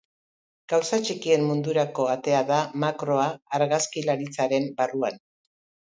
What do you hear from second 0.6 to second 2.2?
Gauza txikien mundurako